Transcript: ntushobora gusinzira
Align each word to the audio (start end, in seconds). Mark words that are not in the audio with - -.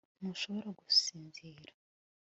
ntushobora 0.19 0.69
gusinzira 0.79 1.71